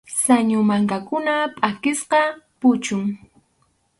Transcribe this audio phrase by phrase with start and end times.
[0.23, 2.21] Sañu mankakunap pʼakisqa
[2.59, 3.03] puchun.